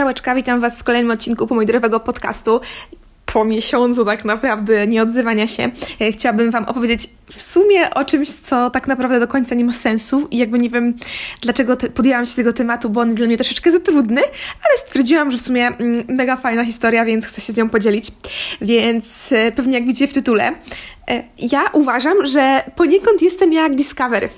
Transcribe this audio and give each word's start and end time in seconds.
Strzałeczka, 0.00 0.34
witam 0.34 0.60
Was 0.60 0.78
w 0.78 0.84
kolejnym 0.84 1.10
odcinku 1.10 1.46
Pomidorowego 1.46 2.00
Podcastu. 2.00 2.60
Po 3.26 3.44
miesiącu 3.44 4.04
tak 4.04 4.24
naprawdę 4.24 4.86
nieodzywania 4.86 5.46
się 5.46 5.70
e, 6.00 6.12
chciałabym 6.12 6.50
Wam 6.50 6.64
opowiedzieć 6.64 7.08
w 7.30 7.42
sumie 7.42 7.90
o 7.94 8.04
czymś, 8.04 8.28
co 8.30 8.70
tak 8.70 8.88
naprawdę 8.88 9.20
do 9.20 9.28
końca 9.28 9.54
nie 9.54 9.64
ma 9.64 9.72
sensu 9.72 10.28
i 10.30 10.38
jakby 10.38 10.58
nie 10.58 10.70
wiem 10.70 10.94
dlaczego 11.40 11.76
te, 11.76 11.90
podjęłam 11.90 12.26
się 12.26 12.34
tego 12.34 12.52
tematu, 12.52 12.90
bo 12.90 13.00
on 13.00 13.06
jest 13.08 13.16
dla 13.18 13.26
mnie 13.26 13.36
troszeczkę 13.36 13.70
za 13.70 13.80
trudny, 13.80 14.20
ale 14.68 14.78
stwierdziłam, 14.86 15.30
że 15.30 15.38
w 15.38 15.42
sumie 15.42 15.66
mm, 15.66 16.04
mega 16.08 16.36
fajna 16.36 16.64
historia, 16.64 17.04
więc 17.04 17.26
chcę 17.26 17.40
się 17.40 17.52
z 17.52 17.56
nią 17.56 17.68
podzielić. 17.68 18.12
Więc 18.60 19.32
e, 19.32 19.52
pewnie 19.52 19.74
jak 19.74 19.86
widzicie 19.86 20.08
w 20.08 20.12
tytule, 20.12 20.52
e, 21.10 21.22
ja 21.52 21.64
uważam, 21.72 22.26
że 22.26 22.62
poniekąd 22.76 23.22
jestem 23.22 23.52
jak 23.52 23.76
Discovery. 23.76 24.28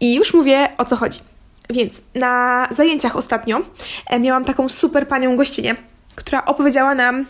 I 0.00 0.14
już 0.14 0.34
mówię 0.34 0.68
o 0.78 0.84
co 0.84 0.96
chodzi. 0.96 1.31
Więc 1.72 2.02
na 2.14 2.68
zajęciach 2.70 3.16
ostatnio 3.16 3.60
e, 4.06 4.20
miałam 4.20 4.44
taką 4.44 4.68
super 4.68 5.08
panią 5.08 5.36
gościnię, 5.36 5.76
która 6.14 6.44
opowiedziała 6.44 6.94
nam 6.94 7.26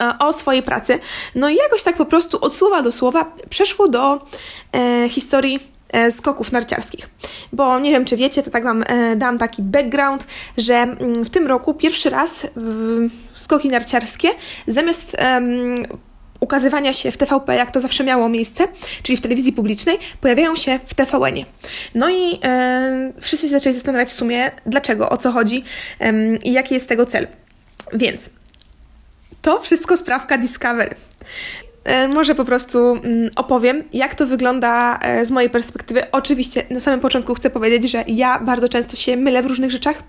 e, 0.00 0.18
o 0.18 0.32
swojej 0.32 0.62
pracy. 0.62 0.98
No 1.34 1.48
i 1.48 1.56
jakoś 1.56 1.82
tak 1.82 1.96
po 1.96 2.04
prostu 2.04 2.44
od 2.44 2.54
słowa 2.54 2.82
do 2.82 2.92
słowa 2.92 3.32
przeszło 3.50 3.88
do 3.88 4.26
e, 4.72 5.08
historii 5.08 5.60
e, 5.88 6.12
skoków 6.12 6.52
narciarskich. 6.52 7.10
Bo 7.52 7.78
nie 7.78 7.90
wiem, 7.90 8.04
czy 8.04 8.16
wiecie, 8.16 8.42
to 8.42 8.50
tak 8.50 8.64
Wam 8.64 8.84
dam 9.16 9.38
taki 9.38 9.62
background, 9.62 10.26
że 10.56 10.74
mm, 10.74 11.24
w 11.24 11.30
tym 11.30 11.46
roku 11.46 11.74
pierwszy 11.74 12.10
raz 12.10 12.46
skoki 13.34 13.68
narciarskie 13.68 14.28
zamiast 14.66 15.16
ukazywania 16.40 16.92
się 16.92 17.10
w 17.10 17.16
TVP, 17.16 17.56
jak 17.56 17.70
to 17.70 17.80
zawsze 17.80 18.04
miało 18.04 18.28
miejsce, 18.28 18.68
czyli 19.02 19.16
w 19.16 19.20
telewizji 19.20 19.52
publicznej, 19.52 19.98
pojawiają 20.20 20.56
się 20.56 20.80
w 20.86 20.94
TVN-ie. 20.94 21.44
No 21.94 22.10
i 22.10 22.38
e, 22.44 23.12
wszyscy 23.20 23.48
zaczęli 23.48 23.74
zastanawiać 23.74 24.08
w 24.08 24.12
sumie, 24.12 24.50
dlaczego, 24.66 25.08
o 25.08 25.16
co 25.16 25.32
chodzi 25.32 25.64
e, 26.00 26.36
i 26.36 26.52
jaki 26.52 26.74
jest 26.74 26.88
tego 26.88 27.06
cel. 27.06 27.26
Więc 27.92 28.30
to 29.42 29.60
wszystko 29.60 29.96
sprawka 29.96 30.38
Discovery. 30.38 30.94
E, 31.88 32.08
może 32.08 32.34
po 32.34 32.44
prostu 32.44 32.78
mm, 32.78 33.30
opowiem, 33.36 33.82
jak 33.92 34.14
to 34.14 34.26
wygląda 34.26 34.98
e, 34.98 35.24
z 35.24 35.30
mojej 35.30 35.50
perspektywy. 35.50 36.10
Oczywiście 36.12 36.62
na 36.70 36.80
samym 36.80 37.00
początku 37.00 37.34
chcę 37.34 37.50
powiedzieć, 37.50 37.90
że 37.90 38.04
ja 38.06 38.40
bardzo 38.40 38.68
często 38.68 38.96
się 38.96 39.16
mylę 39.16 39.42
w 39.42 39.46
różnych 39.46 39.70
rzeczach. 39.70 40.02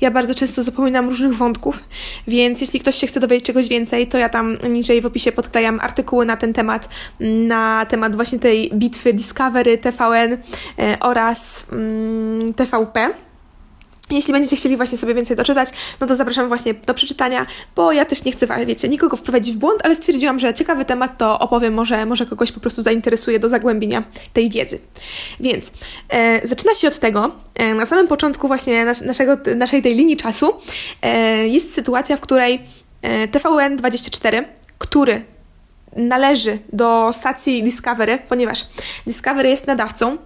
Ja 0.00 0.10
bardzo 0.10 0.34
często 0.34 0.62
zapominam 0.62 1.08
różnych 1.08 1.34
wątków, 1.34 1.84
więc 2.28 2.60
jeśli 2.60 2.80
ktoś 2.80 2.96
się 2.96 3.06
chce 3.06 3.20
dowiedzieć 3.20 3.46
czegoś 3.46 3.68
więcej, 3.68 4.06
to 4.06 4.18
ja 4.18 4.28
tam 4.28 4.56
niżej 4.70 5.00
w 5.00 5.06
opisie 5.06 5.32
podklejam 5.32 5.80
artykuły 5.80 6.26
na 6.26 6.36
ten 6.36 6.52
temat, 6.52 6.88
na 7.20 7.86
temat 7.86 8.16
właśnie 8.16 8.38
tej 8.38 8.70
bitwy 8.74 9.12
Discovery, 9.12 9.78
TVN 9.78 10.32
e, 10.78 10.96
oraz 11.00 11.66
mm, 11.72 12.54
TVP. 12.54 13.23
Jeśli 14.10 14.32
będziecie 14.32 14.56
chcieli 14.56 14.76
właśnie 14.76 14.98
sobie 14.98 15.14
więcej 15.14 15.36
doczytać, 15.36 15.68
no 16.00 16.06
to 16.06 16.14
zapraszam 16.14 16.48
właśnie 16.48 16.74
do 16.74 16.94
przeczytania, 16.94 17.46
bo 17.76 17.92
ja 17.92 18.04
też 18.04 18.24
nie 18.24 18.32
chcę, 18.32 18.46
wiecie, 18.66 18.88
nikogo 18.88 19.16
wprowadzić 19.16 19.54
w 19.54 19.58
błąd, 19.58 19.80
ale 19.84 19.94
stwierdziłam, 19.94 20.38
że 20.38 20.54
ciekawy 20.54 20.84
temat 20.84 21.18
to 21.18 21.38
opowiem, 21.38 21.74
może, 21.74 22.06
może 22.06 22.26
kogoś 22.26 22.52
po 22.52 22.60
prostu 22.60 22.82
zainteresuje 22.82 23.38
do 23.38 23.48
zagłębienia 23.48 24.02
tej 24.32 24.50
wiedzy. 24.50 24.78
Więc 25.40 25.72
e, 26.08 26.46
zaczyna 26.46 26.74
się 26.74 26.88
od 26.88 26.98
tego, 26.98 27.30
e, 27.54 27.74
na 27.74 27.86
samym 27.86 28.08
początku 28.08 28.48
właśnie 28.48 28.84
nas, 28.84 29.00
naszego, 29.00 29.36
naszej 29.56 29.82
tej 29.82 29.94
linii 29.94 30.16
czasu 30.16 30.54
e, 31.02 31.48
jest 31.48 31.74
sytuacja, 31.74 32.16
w 32.16 32.20
której 32.20 32.60
e, 33.02 33.28
TVN24, 33.28 34.44
który 34.78 35.33
należy 35.96 36.58
do 36.72 37.12
stacji 37.12 37.62
Discovery, 37.62 38.18
ponieważ 38.28 38.66
Discovery 39.06 39.48
jest 39.48 39.66
nadawcą 39.66 40.18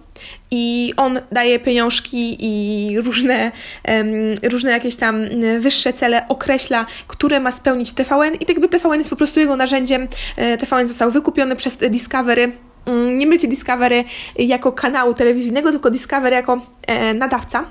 i 0.51 0.93
on 0.97 1.19
daje 1.31 1.59
pieniążki 1.59 2.37
i 2.39 3.01
różne, 3.01 3.51
różne 4.43 4.71
jakieś 4.71 4.95
tam 4.95 5.25
wyższe 5.59 5.93
cele 5.93 6.27
określa, 6.27 6.85
które 7.07 7.39
ma 7.39 7.51
spełnić 7.51 7.91
TVN 7.91 8.35
i 8.35 8.39
tak 8.39 8.49
jakby 8.49 8.69
TVN 8.69 8.97
jest 8.97 9.09
po 9.09 9.15
prostu 9.15 9.39
jego 9.39 9.55
narzędziem. 9.55 10.07
E, 10.37 10.57
TVN 10.57 10.87
został 10.87 11.11
wykupiony 11.11 11.55
przez 11.55 11.77
Discovery. 11.77 12.51
Mm, 12.85 13.17
nie 13.17 13.27
mylcie 13.27 13.47
Discovery 13.47 14.03
jako 14.35 14.71
kanału 14.71 15.13
telewizyjnego, 15.13 15.71
tylko 15.71 15.89
Discovery 15.89 16.35
jako 16.35 16.61
e, 16.87 17.13
nadawca. 17.13 17.65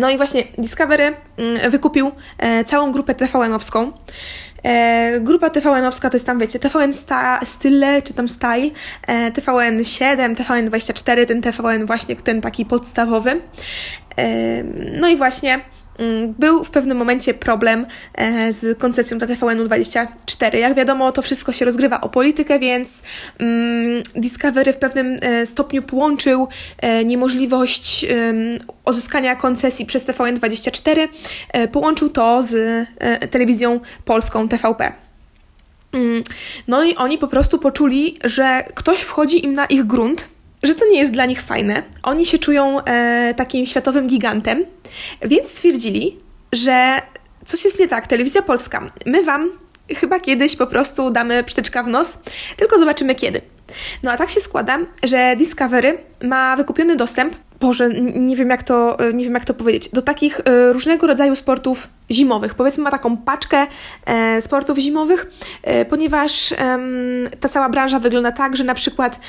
No 0.00 0.10
i 0.10 0.16
właśnie 0.16 0.44
Discovery 0.58 1.14
mm, 1.36 1.70
wykupił 1.70 2.12
e, 2.38 2.64
całą 2.64 2.92
grupę 2.92 3.14
TVN-owską. 3.14 3.92
E, 4.64 5.20
grupa 5.20 5.50
TVN-owska 5.50 6.10
to 6.10 6.16
jest 6.16 6.26
tam, 6.26 6.38
wiecie, 6.38 6.58
TVN 6.58 6.92
sta, 6.92 7.40
Style, 7.44 8.02
czy 8.02 8.14
tam 8.14 8.28
Style, 8.28 8.70
e, 9.06 9.30
TVN 9.30 9.84
7, 9.84 10.36
TVN 10.36 10.66
24, 10.66 11.26
ten 11.26 11.42
TVN 11.42 11.86
właśnie, 11.86 12.16
ten 12.16 12.40
taki 12.40 12.64
podstawowy. 12.64 13.40
E, 14.16 14.62
no 15.00 15.08
i 15.08 15.16
właśnie 15.16 15.60
był 16.38 16.64
w 16.64 16.70
pewnym 16.70 16.96
momencie 16.96 17.34
problem 17.34 17.86
e, 18.14 18.52
z 18.52 18.78
koncesją 18.78 19.18
dla 19.18 19.26
TVN-u 19.26 19.64
24. 19.64 20.58
Jak 20.58 20.74
wiadomo, 20.74 21.12
to 21.12 21.22
wszystko 21.22 21.52
się 21.52 21.64
rozgrywa 21.64 22.00
o 22.00 22.08
politykę, 22.08 22.58
więc 22.58 23.02
mm, 23.38 24.02
Discovery 24.14 24.72
w 24.72 24.76
pewnym 24.76 25.16
e, 25.20 25.46
stopniu 25.46 25.82
połączył 25.82 26.48
e, 26.78 27.04
niemożliwość 27.04 28.06
uzyskania 28.86 29.36
koncesji 29.36 29.86
przez 29.86 30.06
TVN24, 30.06 31.08
połączył 31.72 32.10
to 32.10 32.42
z 32.42 32.86
telewizją 33.30 33.80
polską 34.04 34.48
TVP. 34.48 34.92
Mm, 35.92 36.22
no 36.68 36.84
i 36.84 36.96
oni 36.96 37.18
po 37.18 37.28
prostu 37.28 37.58
poczuli, 37.58 38.18
że 38.24 38.64
ktoś 38.74 39.00
wchodzi 39.00 39.44
im 39.44 39.54
na 39.54 39.66
ich 39.66 39.84
grunt, 39.84 40.28
że 40.62 40.74
to 40.74 40.86
nie 40.86 40.98
jest 40.98 41.12
dla 41.12 41.26
nich 41.26 41.42
fajne. 41.42 41.82
Oni 42.02 42.26
się 42.26 42.38
czują 42.38 42.84
e, 42.84 43.34
takim 43.36 43.66
światowym 43.66 44.06
gigantem, 44.06 44.64
więc 45.22 45.48
stwierdzili, 45.48 46.18
że 46.52 47.02
coś 47.44 47.64
jest 47.64 47.78
nie 47.78 47.88
tak. 47.88 48.06
Telewizja 48.06 48.42
Polska, 48.42 48.90
my 49.06 49.22
Wam 49.22 49.50
chyba 49.96 50.20
kiedyś 50.20 50.56
po 50.56 50.66
prostu 50.66 51.10
damy 51.10 51.44
psztyczka 51.44 51.82
w 51.82 51.88
nos, 51.88 52.18
tylko 52.56 52.78
zobaczymy 52.78 53.14
kiedy. 53.14 53.40
No 54.02 54.10
a 54.10 54.16
tak 54.16 54.30
się 54.30 54.40
składa, 54.40 54.78
że 55.02 55.36
Discovery 55.36 55.98
ma 56.22 56.56
wykupiony 56.56 56.96
dostęp 56.96 57.36
Boże, 57.60 57.88
nie 58.14 58.36
wiem 58.36 58.50
jak 58.50 58.62
to, 58.62 58.96
nie 59.14 59.24
wiem 59.24 59.34
jak 59.34 59.44
to 59.44 59.54
powiedzieć, 59.54 59.88
do 59.88 60.02
takich 60.02 60.40
e, 60.40 60.72
różnego 60.72 61.06
rodzaju 61.06 61.36
sportów 61.36 61.88
zimowych. 62.12 62.54
Powiedzmy 62.54 62.84
ma 62.84 62.90
taką 62.90 63.16
paczkę 63.16 63.66
e, 64.06 64.40
sportów 64.40 64.78
zimowych, 64.78 65.32
e, 65.62 65.84
ponieważ 65.84 66.54
ta 67.40 67.48
cała 67.48 67.68
branża 67.68 67.98
wygląda 67.98 68.32
tak, 68.32 68.56
że 68.56 68.64
na 68.64 68.74
przykład 68.74 69.20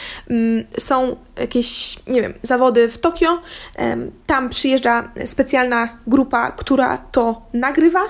są 0.77 1.15
jakieś, 1.39 1.95
nie 2.07 2.21
wiem, 2.21 2.33
zawody 2.41 2.89
w 2.89 2.97
Tokio, 2.97 3.41
tam 4.25 4.49
przyjeżdża 4.49 5.11
specjalna 5.25 5.89
grupa, 6.07 6.51
która 6.51 6.97
to 6.97 7.41
nagrywa. 7.53 8.01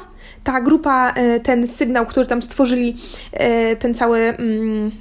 Ta 0.43 0.61
grupa, 0.61 1.13
ten 1.43 1.67
sygnał, 1.67 2.05
który 2.05 2.27
tam 2.27 2.41
stworzyli, 2.41 2.97
ten 3.79 3.95
cały 3.95 4.19
mm, 4.19 4.91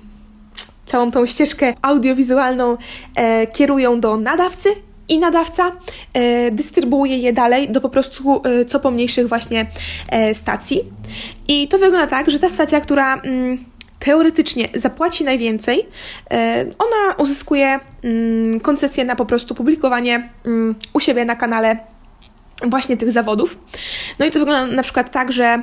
całą 0.90 1.10
tą 1.10 1.26
ścieżkę 1.26 1.74
audiowizualną 1.82 2.76
e, 3.14 3.46
kierują 3.46 4.00
do 4.00 4.16
nadawcy 4.16 4.68
i 5.10 5.18
nadawca 5.18 5.72
e, 6.14 6.50
dystrybuuje 6.50 7.18
je 7.18 7.32
dalej 7.32 7.68
do 7.68 7.80
po 7.80 7.88
prostu 7.88 8.42
e, 8.44 8.64
co 8.64 8.80
pomniejszych 8.80 9.28
właśnie 9.28 9.66
e, 10.08 10.34
stacji. 10.34 10.80
I 11.48 11.68
to 11.68 11.78
wygląda 11.78 12.06
tak, 12.06 12.30
że 12.30 12.38
ta 12.38 12.48
stacja, 12.48 12.80
która 12.80 13.14
mm, 13.14 13.64
teoretycznie 13.98 14.68
zapłaci 14.74 15.24
najwięcej, 15.24 15.86
ona 16.78 17.14
uzyskuje 17.18 17.80
mm, 18.02 18.60
koncesję 18.60 19.04
na 19.04 19.16
po 19.16 19.26
prostu 19.26 19.54
publikowanie 19.54 20.30
mm, 20.46 20.74
u 20.92 21.00
siebie 21.00 21.24
na 21.24 21.36
kanale 21.36 21.78
właśnie 22.66 22.96
tych 22.96 23.12
zawodów. 23.12 23.58
No 24.18 24.26
i 24.26 24.30
to 24.30 24.38
wygląda 24.38 24.76
na 24.76 24.82
przykład 24.82 25.10
tak, 25.10 25.32
że 25.32 25.62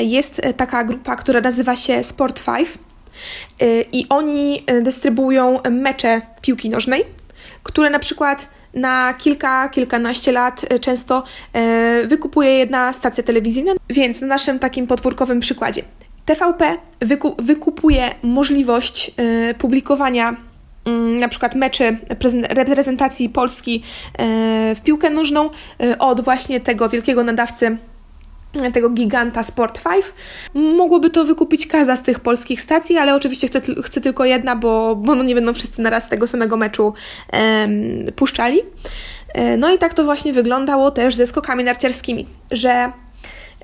jest 0.00 0.40
taka 0.56 0.84
grupa, 0.84 1.16
która 1.16 1.40
nazywa 1.40 1.76
się 1.76 2.04
Sport 2.04 2.44
5 2.44 2.68
e, 2.68 3.82
i 3.92 4.06
oni 4.08 4.64
dystrybuują 4.82 5.58
mecze 5.70 6.20
piłki 6.42 6.70
nożnej 6.70 7.04
które 7.62 7.90
na 7.90 7.98
przykład 7.98 8.48
na 8.76 9.14
kilka, 9.14 9.68
kilkanaście 9.68 10.32
lat 10.32 10.66
e, 10.70 10.78
często 10.78 11.22
e, 11.52 12.06
wykupuje 12.06 12.50
jedna 12.50 12.92
stacja 12.92 13.24
telewizyjna. 13.24 13.72
Więc 13.90 14.20
na 14.20 14.26
naszym 14.26 14.58
takim 14.58 14.86
podwórkowym 14.86 15.40
przykładzie. 15.40 15.82
TVP 16.24 16.78
wyku 17.00 17.36
wykupuje 17.38 18.14
możliwość 18.22 19.10
e, 19.16 19.54
publikowania 19.54 20.36
mm, 20.84 21.18
na 21.18 21.28
przykład 21.28 21.54
meczy 21.54 21.98
reprezentacji 22.48 23.28
Polski 23.28 23.82
w 24.74 24.80
piłkę 24.84 25.10
nożną 25.10 25.50
od 25.98 26.20
właśnie 26.20 26.60
tego 26.60 26.88
wielkiego 26.88 27.24
nadawcy 27.24 27.78
tego 28.72 28.90
giganta 28.90 29.42
Sport 29.42 29.82
5. 29.82 30.04
Mogłoby 30.54 31.10
to 31.10 31.24
wykupić 31.24 31.66
każda 31.66 31.96
z 31.96 32.02
tych 32.02 32.20
polskich 32.20 32.60
stacji, 32.62 32.96
ale 32.96 33.14
oczywiście 33.14 33.46
chcę, 33.46 33.60
chcę 33.82 34.00
tylko 34.00 34.24
jedna, 34.24 34.56
bo, 34.56 34.96
bo 34.96 35.14
no 35.14 35.24
nie 35.24 35.34
będą 35.34 35.54
wszyscy 35.54 35.82
naraz 35.82 36.08
tego 36.08 36.26
samego 36.26 36.56
meczu 36.56 36.94
em, 37.30 37.70
puszczali. 38.16 38.60
E, 39.34 39.56
no 39.56 39.74
i 39.74 39.78
tak 39.78 39.94
to 39.94 40.04
właśnie 40.04 40.32
wyglądało 40.32 40.90
też 40.90 41.14
ze 41.14 41.26
skokami 41.26 41.64
narciarskimi, 41.64 42.26
że 42.50 42.92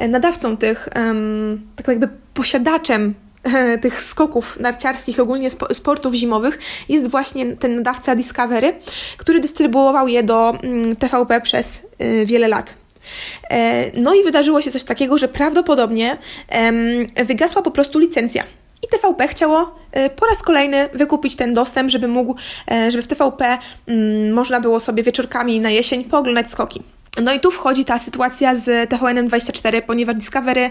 nadawcą 0.09 0.57
tych, 0.57 0.89
em, 0.93 1.67
tak 1.77 1.89
jakby 1.89 2.09
posiadaczem 2.35 3.15
e, 3.43 3.79
tych 3.79 4.01
skoków 4.03 4.61
narciarskich, 4.61 5.21
ogólnie 5.21 5.49
sportów 5.73 6.15
zimowych, 6.15 6.59
jest 6.89 7.11
właśnie 7.11 7.57
ten 7.57 7.77
nadawca 7.77 8.15
Discovery, 8.15 8.75
który 9.17 9.41
dystrybuował 9.41 10.09
je 10.09 10.23
do 10.23 10.59
mm, 10.63 10.97
TVP 10.97 11.41
przez 11.41 11.83
e, 11.99 12.27
wiele 12.27 12.49
lat. 12.49 12.82
No 13.95 14.15
i 14.15 14.25
wydarzyło 14.25 14.63
się 14.63 14.71
coś 14.71 14.85
takiego, 14.85 15.19
że 15.19 15.29
prawdopodobnie 15.29 16.19
wygasła 17.25 17.63
po 17.63 17.71
prostu 17.71 17.99
licencja. 17.99 18.45
I 18.83 18.89
TVP 18.89 19.29
chciało 19.29 19.75
po 20.17 20.27
raz 20.27 20.43
kolejny 20.43 20.89
wykupić 20.95 21.37
ten 21.37 21.55
dostęp, 21.55 21.91
żeby 21.91 22.09
mógł, 22.09 22.37
żeby 22.89 23.03
w 23.03 23.07
TVP 23.07 23.59
mm, 23.87 24.33
można 24.33 24.61
było 24.61 24.81
sobie 24.81 25.03
wieczorkami 25.03 25.61
na 25.61 25.71
jesień 25.71 26.05
pooglądać 26.05 26.51
skoki. 26.51 26.83
No 27.23 27.33
i 27.33 27.41
tu 27.41 27.51
wchodzi 27.51 27.85
ta 27.85 27.99
sytuacja 27.99 28.55
z 28.55 28.91
TVN-24, 28.91 29.83
ponieważ 29.83 30.15
Discovery 30.15 30.71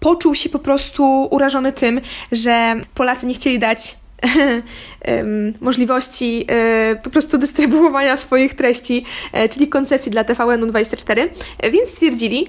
poczuł 0.00 0.34
się 0.34 0.48
po 0.48 0.58
prostu 0.58 1.28
urażony 1.30 1.72
tym, 1.72 2.00
że 2.32 2.74
Polacy 2.94 3.26
nie 3.26 3.34
chcieli 3.34 3.58
dać 3.58 3.96
możliwości 5.60 6.44
e, 6.48 6.96
po 6.96 7.10
prostu 7.10 7.38
dystrybuowania 7.38 8.16
swoich 8.16 8.54
treści, 8.54 9.04
e, 9.32 9.48
czyli 9.48 9.68
koncesji 9.68 10.12
dla 10.12 10.24
TVN-24, 10.24 11.28
więc 11.72 11.88
stwierdzili, 11.88 12.46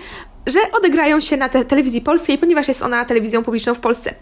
że 0.47 0.59
odegrają 0.79 1.21
się 1.21 1.37
na 1.37 1.49
te 1.49 1.65
telewizji 1.65 2.01
polskiej, 2.01 2.37
ponieważ 2.37 2.67
jest 2.67 2.81
ona 2.81 3.05
telewizją 3.05 3.43
publiczną 3.43 3.73
w 3.73 3.79
Polsce. 3.79 4.13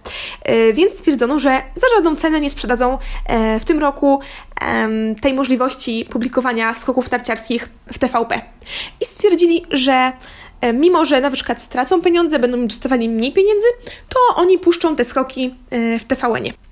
E, 0.44 0.74
więc 0.74 0.92
stwierdzono, 0.92 1.40
że 1.40 1.62
za 1.76 1.88
żadną 1.96 2.16
cenę 2.16 2.42
nie 2.42 2.50
sprzedadzą 2.50 2.98
w 3.60 3.66
tym 3.66 3.80
roku 3.80 4.20
tej 5.22 5.34
możliwości 5.34 6.06
publikowania 6.10 6.74
skoków 6.74 7.12
narciarskich 7.12 7.70
w 7.94 8.00
TVP. 8.00 8.42
I 9.02 9.06
stwierdzili, 9.06 9.66
że 9.72 10.12
mimo 10.74 11.06
że 11.06 11.22
na 11.22 11.32
przykład 11.32 11.62
stracą 11.62 12.02
pieniądze, 12.02 12.40
będą 12.40 12.68
dostawali 12.68 13.10
mniej 13.10 13.32
pieniędzy, 13.32 13.68
to 14.10 14.20
oni 14.36 14.60
puszczą 14.60 14.96
te 14.96 15.04
skoki 15.06 15.56
w 16.00 16.04
TVN-ie. 16.08 16.54
E, 16.54 16.71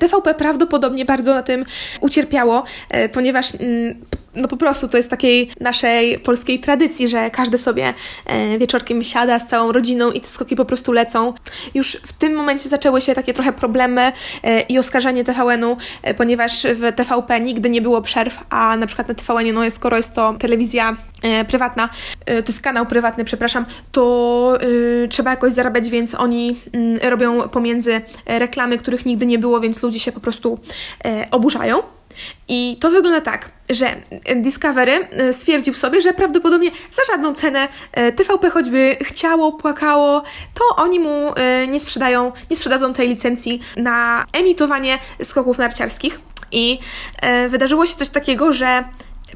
TVP 0.00 0.34
prawdopodobnie 0.34 1.04
bardzo 1.04 1.34
na 1.34 1.42
tym 1.42 1.64
ucierpiało, 2.00 2.64
e, 2.90 3.08
ponieważ 3.08 3.54
mm, 3.54 3.94
no 4.34 4.48
po 4.48 4.56
prostu 4.56 4.88
to 4.88 4.96
jest 4.96 5.10
takiej 5.10 5.50
naszej 5.60 6.18
polskiej 6.18 6.60
tradycji, 6.60 7.08
że 7.08 7.30
każdy 7.30 7.58
sobie 7.58 7.94
e, 8.26 8.58
wieczorkiem 8.58 9.04
siada 9.04 9.38
z 9.38 9.46
całą 9.46 9.72
rodziną 9.72 10.10
i 10.10 10.20
te 10.20 10.28
skoki 10.28 10.56
po 10.56 10.64
prostu 10.64 10.92
lecą. 10.92 11.34
Już 11.74 11.92
w 11.92 12.12
tym 12.12 12.34
momencie 12.34 12.68
zaczęły 12.68 13.00
się 13.00 13.14
takie 13.14 13.32
trochę 13.32 13.52
problemy 13.52 14.12
i 14.68 14.78
oskarżanie 14.78 15.24
TVN-u, 15.24 15.76
ponieważ 16.16 16.66
w 16.74 16.92
TVP 16.96 17.40
nigdy 17.40 17.70
nie 17.70 17.82
było 17.82 18.02
przerw, 18.02 18.38
a 18.50 18.76
na 18.76 18.86
przykład 18.86 19.08
na 19.08 19.14
TVN, 19.14 19.54
no 19.54 19.70
skoro 19.70 19.96
jest 19.96 20.14
to 20.14 20.34
telewizja 20.38 20.96
prywatna, 21.48 21.88
to 22.24 22.32
jest 22.32 22.60
kanał 22.60 22.86
prywatny, 22.86 23.24
przepraszam, 23.24 23.66
to 23.92 24.58
trzeba 25.10 25.30
jakoś 25.30 25.52
zarabiać, 25.52 25.90
więc 25.90 26.14
oni 26.14 26.56
mm, 26.72 26.98
robią 27.10 27.48
pomiędzy 27.48 28.00
reklamy, 28.26 28.78
których 28.78 29.06
nigdy 29.06 29.26
nie 29.26 29.38
było, 29.38 29.60
więc 29.60 29.82
ludzie 29.82 30.00
się 30.00 30.12
po 30.12 30.20
prostu 30.20 30.58
e, 31.04 31.28
oburzają. 31.30 31.82
I 32.48 32.76
to 32.80 32.90
wygląda 32.90 33.20
tak, 33.20 33.50
że 33.70 33.96
Discovery 34.36 35.08
e, 35.10 35.32
stwierdził 35.32 35.74
sobie, 35.74 36.00
że 36.00 36.12
prawdopodobnie 36.12 36.70
za 36.70 37.02
żadną 37.12 37.34
cenę 37.34 37.68
e, 37.92 38.12
TVP 38.12 38.50
choćby 38.50 38.96
chciało, 39.00 39.52
płakało, 39.52 40.22
to 40.54 40.76
oni 40.76 41.00
mu 41.00 41.32
nie 41.68 41.80
sprzedają, 41.80 42.32
nie 42.50 42.56
sprzedadzą 42.56 42.94
tej 42.94 43.08
licencji 43.08 43.60
na 43.76 44.26
emitowanie 44.32 44.98
skoków 45.22 45.58
narciarskich. 45.58 46.20
I 46.52 46.78
wydarzyło 47.48 47.86
się 47.86 47.96
coś 47.96 48.08
takiego, 48.08 48.52
że 48.52 48.84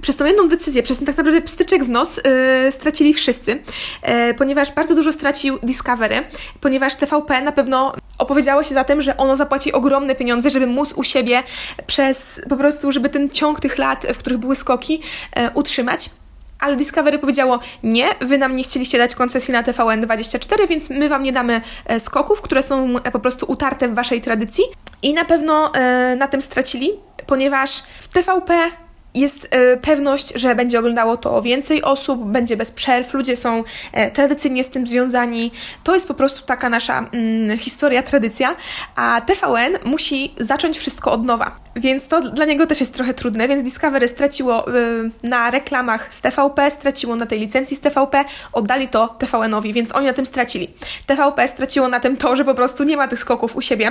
przez 0.01 0.17
tą 0.17 0.25
jedną 0.25 0.49
decyzję, 0.49 0.83
przez 0.83 0.99
ten 0.99 1.07
tak 1.07 1.17
naprawdę 1.17 1.43
pstyczek 1.43 1.85
w 1.85 1.89
nos 1.89 2.17
yy, 2.17 2.73
stracili 2.73 3.15
wszyscy, 3.15 3.51
yy, 3.51 4.35
ponieważ 4.35 4.73
bardzo 4.73 4.95
dużo 4.95 5.13
stracił 5.13 5.59
Discovery, 5.63 6.25
ponieważ 6.61 6.95
TVP 6.95 7.41
na 7.41 7.53
pewno 7.53 7.95
opowiedziało 8.19 8.63
się 8.63 8.75
za 8.75 8.85
tym, 8.85 9.03
że 9.03 9.17
ono 9.17 9.37
zapłaci 9.37 9.73
ogromne 9.73 10.15
pieniądze, 10.15 10.51
żeby 10.51 10.67
móc 10.67 10.93
u 10.93 11.05
siebie 11.05 11.43
przez 11.87 12.41
po 12.49 12.57
prostu, 12.57 12.93
żeby 12.93 13.09
ten 13.09 13.31
ciąg 13.31 13.61
tych 13.61 13.79
lat, 13.79 14.07
w 14.15 14.19
których 14.19 14.39
były 14.39 14.57
skoki, 14.57 15.01
yy, 15.37 15.51
utrzymać. 15.55 16.11
Ale 16.59 16.77
Discovery 16.77 17.19
powiedziało, 17.19 17.59
nie, 17.83 18.15
wy 18.21 18.39
nam 18.39 18.57
nie 18.57 18.65
chcieliście 18.65 18.99
dać 18.99 19.15
koncesji 19.15 19.53
na 19.53 19.63
TVN24, 19.63 20.69
więc 20.69 20.91
my 20.91 21.09
wam 21.09 21.23
nie 21.23 21.33
damy 21.33 21.61
e, 21.87 22.01
skoków, 22.01 22.41
które 22.41 22.63
są 22.63 22.97
e, 22.99 23.11
po 23.11 23.19
prostu 23.19 23.47
utarte 23.49 23.89
w 23.89 23.95
waszej 23.95 24.21
tradycji. 24.21 24.65
I 25.03 25.15
na 25.15 25.25
pewno 25.25 25.75
e, 25.75 26.17
na 26.17 26.29
tym 26.29 26.43
stracili, 26.43 26.91
ponieważ 27.27 27.83
w 28.01 28.09
TVP 28.09 28.71
jest 29.17 29.49
e, 29.51 29.77
pewność, 29.77 30.33
że 30.35 30.55
będzie 30.55 30.79
oglądało 30.79 31.17
to 31.17 31.43
więcej 31.43 31.83
osób, 31.83 32.25
będzie 32.25 32.57
bez 32.57 32.71
przerw, 32.71 33.15
ludzie 33.15 33.37
są 33.37 33.65
e, 33.93 34.11
tradycyjnie 34.11 34.65
z 34.65 34.69
tym 34.69 34.87
związani. 34.87 35.53
To 35.85 35.95
jest 35.95 36.09
po 36.09 36.15
prostu 36.15 36.47
taka 36.47 36.71
nasza 36.71 37.09
mm, 37.13 37.59
historia, 37.59 38.03
tradycja, 38.03 38.57
a 38.97 39.21
TVN 39.21 39.79
musi 39.85 40.35
zacząć 40.41 40.79
wszystko 40.79 41.13
od 41.13 41.25
nowa. 41.25 41.66
Więc 41.77 42.07
to 42.07 42.21
dla 42.21 42.45
niego 42.45 42.67
też 42.67 42.81
jest 42.81 42.95
trochę 42.95 43.15
trudne, 43.15 43.49
więc 43.49 43.63
Discovery 43.63 44.09
straciło 44.09 44.69
y, 44.69 45.11
na 45.23 45.51
reklamach 45.51 46.15
z 46.15 46.21
TVP, 46.21 46.71
straciło 46.71 47.17
na 47.17 47.27
tej 47.27 47.41
licencji 47.41 47.77
z 47.77 47.81
TVP, 47.81 48.25
oddali 48.53 48.89
to 48.89 49.17
TVN-owi, 49.19 49.73
więc 49.73 49.95
oni 49.95 50.07
na 50.07 50.13
tym 50.13 50.27
stracili. 50.27 50.75
TVP 51.07 51.49
straciło 51.49 51.89
na 51.89 52.01
tym 52.01 52.17
to, 52.17 52.37
że 52.37 52.45
po 52.45 52.55
prostu 52.55 52.85
nie 52.85 52.97
ma 52.97 53.09
tych 53.09 53.19
skoków 53.21 53.57
u 53.57 53.63
siebie. 53.63 53.91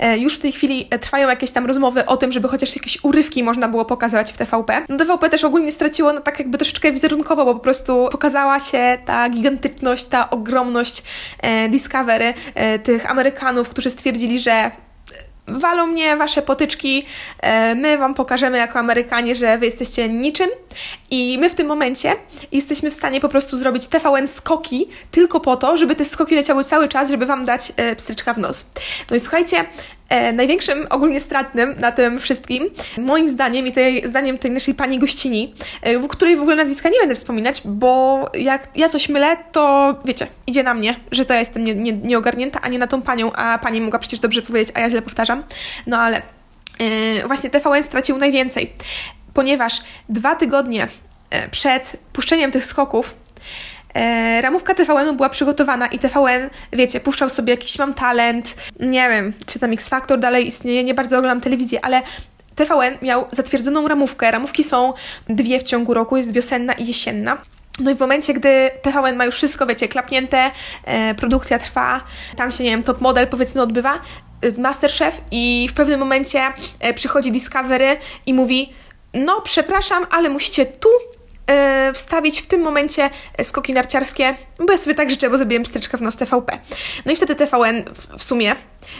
E, 0.00 0.18
już 0.18 0.34
w 0.34 0.38
tej 0.38 0.52
chwili 0.52 0.88
trwają 1.00 1.28
jakieś 1.28 1.50
tam 1.50 1.66
rozmowy 1.66 2.06
o 2.06 2.16
tym, 2.16 2.32
żeby 2.32 2.48
chociaż 2.48 2.76
jakieś 2.76 2.98
urywki 3.04 3.42
można 3.42 3.68
było 3.68 3.84
pokazywać 3.84 4.32
w 4.32 4.36
TVP. 4.36 4.82
No 4.88 4.96
TVP 4.96 5.28
też 5.28 5.44
ogólnie 5.44 5.72
straciło 5.72 6.12
no 6.12 6.20
tak 6.20 6.38
jakby 6.38 6.58
troszeczkę 6.58 6.92
wizerunkowo, 6.92 7.44
bo 7.44 7.54
po 7.54 7.60
prostu 7.60 8.08
pokazała 8.10 8.60
się 8.60 8.98
ta 9.04 9.28
gigantyczność, 9.28 10.06
ta 10.06 10.30
ogromność 10.30 11.02
e, 11.38 11.68
Discovery, 11.68 12.34
e, 12.54 12.78
tych 12.78 13.10
Amerykanów, 13.10 13.68
którzy 13.68 13.90
stwierdzili, 13.90 14.40
że 14.40 14.70
walą 15.58 15.86
mnie 15.86 16.16
wasze 16.16 16.42
potyczki, 16.42 17.06
e, 17.40 17.74
my 17.74 17.98
wam 17.98 18.14
pokażemy 18.14 18.58
jako 18.58 18.78
Amerykanie, 18.78 19.34
że 19.34 19.58
wy 19.58 19.64
jesteście 19.64 20.08
niczym 20.08 20.50
i 21.10 21.38
my 21.38 21.50
w 21.50 21.54
tym 21.54 21.66
momencie 21.66 22.14
jesteśmy 22.52 22.90
w 22.90 22.94
stanie 22.94 23.20
po 23.20 23.28
prostu 23.28 23.56
zrobić 23.56 23.86
TVN 23.86 24.28
skoki 24.28 24.88
tylko 25.10 25.40
po 25.40 25.56
to, 25.56 25.76
żeby 25.76 25.94
te 25.94 26.04
skoki 26.04 26.34
leciały 26.34 26.64
cały 26.64 26.88
czas, 26.88 27.10
żeby 27.10 27.26
wam 27.26 27.44
dać 27.44 27.72
e, 27.76 27.96
pstryczka 27.96 28.34
w 28.34 28.38
nos. 28.38 28.66
No 29.10 29.16
i 29.16 29.20
słuchajcie, 29.20 29.64
największym 30.32 30.86
ogólnie 30.90 31.20
stratnym 31.20 31.74
na 31.80 31.92
tym 31.92 32.20
wszystkim, 32.20 32.70
moim 32.98 33.28
zdaniem 33.28 33.66
i 33.66 33.72
tej, 33.72 34.08
zdaniem 34.08 34.38
tej 34.38 34.50
naszej 34.50 34.74
pani 34.74 34.98
gościni, 34.98 35.54
e, 35.82 35.98
w 35.98 36.08
której 36.08 36.36
w 36.36 36.40
ogóle 36.40 36.56
nazwiska 36.56 36.88
nie 36.88 36.98
będę 37.00 37.14
wspominać, 37.14 37.62
bo 37.64 38.24
jak 38.34 38.68
ja 38.76 38.88
coś 38.88 39.08
mylę, 39.08 39.36
to 39.52 39.94
wiecie, 40.04 40.26
idzie 40.46 40.62
na 40.62 40.74
mnie, 40.74 40.96
że 41.10 41.24
to 41.24 41.34
ja 41.34 41.40
jestem 41.40 41.64
nie, 41.64 41.74
nie, 41.74 41.92
nieogarnięta, 41.92 42.60
a 42.62 42.68
nie 42.68 42.78
na 42.78 42.86
tą 42.86 43.02
panią, 43.02 43.32
a 43.32 43.58
pani 43.58 43.80
mogła 43.80 43.98
przecież 43.98 44.20
dobrze 44.20 44.42
powiedzieć, 44.42 44.76
a 44.76 44.80
ja 44.80 44.90
źle 44.90 45.02
powtarzam. 45.02 45.42
No 45.86 45.98
ale 45.98 46.22
yy, 46.80 47.26
właśnie 47.26 47.50
TVN 47.50 47.82
stracił 47.82 48.18
najwięcej, 48.18 48.72
ponieważ 49.34 49.82
dwa 50.08 50.34
tygodnie 50.34 50.88
przed 51.50 51.96
puszczeniem 52.12 52.50
tych 52.50 52.64
skoków 52.64 53.14
E, 53.94 54.40
ramówka 54.42 54.74
TVN-u 54.74 55.14
była 55.14 55.28
przygotowana 55.28 55.86
i 55.86 55.98
TVN, 55.98 56.50
wiecie, 56.72 57.00
puszczał 57.00 57.28
sobie 57.28 57.50
jakiś 57.50 57.78
mam 57.78 57.94
talent, 57.94 58.54
nie 58.80 59.10
wiem, 59.10 59.32
czy 59.46 59.58
tam 59.58 59.72
X 59.72 59.88
Factor 59.88 60.18
dalej 60.18 60.46
istnieje, 60.46 60.84
nie 60.84 60.94
bardzo 60.94 61.18
oglądam 61.18 61.40
telewizję, 61.40 61.84
ale 61.84 62.02
TVN 62.54 62.98
miał 63.02 63.26
zatwierdzoną 63.32 63.88
ramówkę. 63.88 64.30
Ramówki 64.30 64.64
są 64.64 64.92
dwie 65.28 65.60
w 65.60 65.62
ciągu 65.62 65.94
roku, 65.94 66.16
jest 66.16 66.32
wiosenna 66.32 66.72
i 66.72 66.86
jesienna. 66.86 67.38
No 67.78 67.90
i 67.90 67.94
w 67.94 68.00
momencie, 68.00 68.34
gdy 68.34 68.70
TVN 68.82 69.16
ma 69.16 69.24
już 69.24 69.34
wszystko, 69.34 69.66
wiecie, 69.66 69.88
klapnięte, 69.88 70.50
e, 70.84 71.14
produkcja 71.14 71.58
trwa, 71.58 72.00
tam 72.36 72.52
się, 72.52 72.64
nie 72.64 72.70
wiem, 72.70 72.82
top 72.82 73.00
model 73.00 73.28
powiedzmy 73.28 73.62
odbywa, 73.62 73.94
e, 74.42 74.60
Masterchef 74.60 75.20
i 75.30 75.66
w 75.70 75.72
pewnym 75.72 76.00
momencie 76.00 76.52
e, 76.80 76.94
przychodzi 76.94 77.32
Discovery 77.32 77.96
i 78.26 78.34
mówi 78.34 78.72
no 79.14 79.40
przepraszam, 79.40 80.06
ale 80.10 80.30
musicie 80.30 80.66
tu 80.66 80.88
E, 81.50 81.92
wstawić 81.94 82.40
w 82.40 82.46
tym 82.46 82.60
momencie 82.60 83.10
skoki 83.42 83.72
narciarskie, 83.72 84.34
bo 84.58 84.72
ja 84.72 84.78
sobie 84.78 84.94
tak 84.94 85.10
życzę, 85.10 85.30
bo 85.30 85.38
zrobiłem 85.38 85.66
styczkę 85.66 85.98
w 85.98 86.02
nos 86.02 86.16
TVP. 86.16 86.58
No 87.06 87.12
i 87.12 87.16
wtedy 87.16 87.34
TVN 87.34 87.84
w, 87.94 88.18
w 88.18 88.22
sumie 88.22 88.56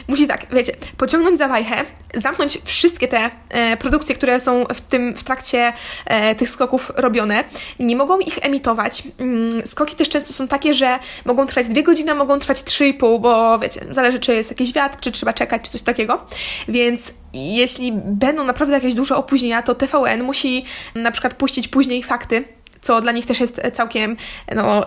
musi 0.07 0.27
tak, 0.27 0.45
wiecie, 0.51 0.75
pociągnąć 0.97 1.37
za 1.37 1.47
wajchę, 1.47 1.85
zamknąć 2.15 2.57
wszystkie 2.63 3.07
te 3.07 3.29
e, 3.49 3.77
produkcje, 3.77 4.15
które 4.15 4.39
są 4.39 4.65
w 4.73 4.81
tym, 4.81 5.13
w 5.13 5.23
trakcie 5.23 5.73
e, 6.05 6.35
tych 6.35 6.49
skoków 6.49 6.91
robione. 6.95 7.43
Nie 7.79 7.95
mogą 7.95 8.19
ich 8.19 8.37
emitować. 8.41 9.03
Mm, 9.19 9.67
skoki 9.67 9.95
też 9.95 10.09
często 10.09 10.33
są 10.33 10.47
takie, 10.47 10.73
że 10.73 10.99
mogą 11.25 11.45
trwać 11.45 11.67
dwie 11.67 11.83
godziny, 11.83 12.15
mogą 12.15 12.39
trwać 12.39 12.57
3,5, 12.57 13.19
bo 13.19 13.59
wiecie, 13.59 13.85
zależy 13.89 14.19
czy 14.19 14.35
jest 14.35 14.49
jakiś 14.49 14.73
wiatr, 14.73 14.99
czy 14.99 15.11
trzeba 15.11 15.33
czekać, 15.33 15.61
czy 15.61 15.71
coś 15.71 15.81
takiego. 15.81 16.25
Więc 16.67 17.13
jeśli 17.33 17.91
będą 18.05 18.43
naprawdę 18.43 18.73
jakieś 18.73 18.93
duże 18.93 19.15
opóźnienia, 19.15 19.61
to 19.61 19.75
TVN 19.75 20.23
musi 20.23 20.65
na 20.95 21.11
przykład 21.11 21.33
puścić 21.33 21.67
później 21.67 22.03
fakty, 22.03 22.43
co 22.81 23.01
dla 23.01 23.11
nich 23.11 23.25
też 23.25 23.39
jest 23.39 23.61
całkiem 23.73 24.17
no, 24.55 24.85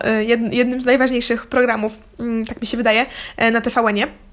jednym 0.49 0.81
z 0.81 0.85
najważniejszych 0.85 1.47
programów, 1.47 1.91
mm, 2.19 2.45
tak 2.45 2.61
mi 2.61 2.67
się 2.67 2.77
wydaje, 2.77 3.05
na 3.51 3.61
TVN-ie. 3.61 4.26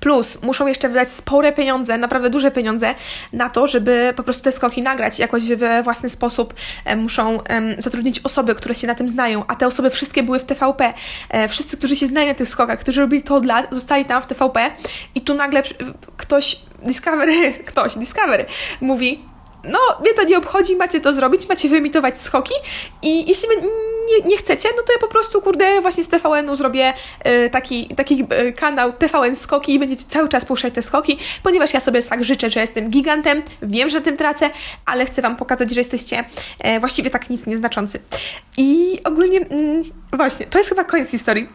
Plus 0.00 0.42
muszą 0.42 0.66
jeszcze 0.66 0.88
wydać 0.88 1.08
spore 1.08 1.52
pieniądze, 1.52 1.98
naprawdę 1.98 2.30
duże 2.30 2.50
pieniądze 2.50 2.94
na 3.32 3.50
to, 3.50 3.66
żeby 3.66 4.12
po 4.16 4.22
prostu 4.22 4.42
te 4.42 4.52
skoki 4.52 4.82
nagrać 4.82 5.18
jakoś 5.18 5.48
we 5.48 5.82
własny 5.82 6.08
sposób. 6.08 6.54
Muszą 6.96 7.38
zatrudnić 7.78 8.20
osoby, 8.20 8.54
które 8.54 8.74
się 8.74 8.86
na 8.86 8.94
tym 8.94 9.08
znają, 9.08 9.44
a 9.46 9.56
te 9.56 9.66
osoby 9.66 9.90
wszystkie 9.90 10.22
były 10.22 10.38
w 10.38 10.44
TVP. 10.44 10.94
E, 11.28 11.48
wszyscy, 11.48 11.76
którzy 11.76 11.96
się 11.96 12.06
znają 12.06 12.28
na 12.28 12.34
tych 12.34 12.48
skokach, 12.48 12.78
którzy 12.78 13.00
robili 13.00 13.22
to 13.22 13.36
od 13.36 13.44
lat, 13.44 13.66
zostali 13.70 14.04
tam 14.04 14.22
w 14.22 14.26
TVP 14.26 14.70
i 15.14 15.20
tu 15.20 15.34
nagle 15.34 15.62
ktoś, 16.16 16.56
Discovery, 16.82 17.52
ktoś, 17.70 17.94
Discovery 17.94 18.46
mówi, 18.80 19.29
no, 19.64 19.78
mnie 20.00 20.14
to 20.14 20.24
nie 20.24 20.38
obchodzi, 20.38 20.76
macie 20.76 21.00
to 21.00 21.12
zrobić, 21.12 21.48
macie 21.48 21.68
wyemitować 21.68 22.20
skoki 22.20 22.54
i 23.02 23.28
jeśli 23.28 23.48
nie, 24.10 24.28
nie 24.28 24.36
chcecie, 24.36 24.68
no 24.76 24.82
to 24.82 24.92
ja 24.92 24.98
po 24.98 25.08
prostu, 25.08 25.40
kurde, 25.40 25.80
właśnie 25.80 26.04
z 26.04 26.08
TVN-u 26.08 26.56
zrobię 26.56 26.92
y, 27.26 27.50
taki, 27.50 27.88
taki 27.88 28.26
y, 28.48 28.52
kanał 28.52 28.92
TVN 28.92 29.36
Skoki 29.36 29.74
i 29.74 29.78
będziecie 29.78 30.04
cały 30.08 30.28
czas 30.28 30.44
puszczać 30.44 30.74
te 30.74 30.82
skoki, 30.82 31.18
ponieważ 31.42 31.74
ja 31.74 31.80
sobie 31.80 32.02
tak 32.02 32.24
życzę, 32.24 32.50
że 32.50 32.60
jestem 32.60 32.90
gigantem, 32.90 33.42
wiem, 33.62 33.88
że 33.88 34.00
tym 34.00 34.16
tracę, 34.16 34.50
ale 34.86 35.04
chcę 35.04 35.22
Wam 35.22 35.36
pokazać, 35.36 35.70
że 35.70 35.80
jesteście 35.80 36.24
e, 36.60 36.80
właściwie 36.80 37.10
tak 37.10 37.30
nic 37.30 37.46
nieznaczący. 37.46 37.98
I 38.56 38.98
ogólnie, 39.04 39.38
mm, 39.38 39.82
właśnie, 40.12 40.46
to 40.46 40.58
jest 40.58 40.70
chyba 40.70 40.84
koniec 40.84 41.10
historii. 41.10 41.48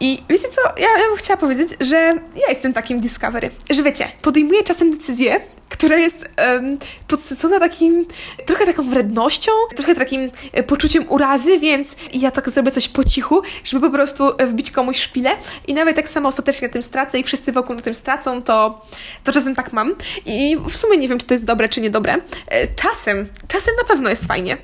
I 0.00 0.18
wiecie 0.28 0.48
co, 0.48 0.62
ja, 0.82 0.98
ja 0.98 1.08
bym 1.08 1.16
chciała 1.16 1.36
powiedzieć, 1.36 1.68
że 1.80 1.96
ja 2.34 2.48
jestem 2.48 2.72
takim 2.72 3.00
Discovery, 3.00 3.50
że 3.70 3.82
wiecie, 3.82 4.08
podejmuję 4.22 4.62
czasem 4.62 4.90
decyzję, 4.90 5.40
która 5.68 5.96
jest 5.96 6.28
um, 6.52 6.78
podsycona 7.26 7.60
takim, 7.60 8.06
trochę 8.46 8.66
taką 8.66 8.90
wrednością, 8.90 9.52
trochę 9.76 9.94
takim 9.94 10.30
e, 10.52 10.62
poczuciem 10.62 11.04
urazy, 11.08 11.58
więc 11.58 11.96
ja 12.14 12.30
tak 12.30 12.50
zrobię 12.50 12.70
coś 12.70 12.88
po 12.88 13.04
cichu, 13.04 13.42
żeby 13.64 13.86
po 13.86 13.92
prostu 13.92 14.24
wbić 14.46 14.70
komuś 14.70 14.98
szpilę 14.98 15.30
i 15.66 15.74
nawet 15.74 15.96
tak 15.96 16.08
samo 16.08 16.28
ostatecznie 16.28 16.68
na 16.68 16.72
tym 16.72 16.82
stracę 16.82 17.18
i 17.18 17.24
wszyscy 17.24 17.52
wokół 17.52 17.76
na 17.76 17.82
tym 17.82 17.94
stracą, 17.94 18.42
to, 18.42 18.86
to 19.24 19.32
czasem 19.32 19.54
tak 19.54 19.72
mam. 19.72 19.94
I 20.26 20.56
w 20.68 20.76
sumie 20.76 20.96
nie 20.98 21.08
wiem, 21.08 21.18
czy 21.18 21.26
to 21.26 21.34
jest 21.34 21.44
dobre, 21.44 21.68
czy 21.68 21.80
niedobre. 21.80 22.16
E, 22.48 22.66
czasem, 22.66 23.28
czasem 23.48 23.74
na 23.78 23.84
pewno 23.84 24.10
jest 24.10 24.24
fajnie 24.24 24.56